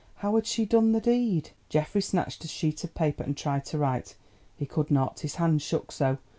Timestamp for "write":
3.77-4.15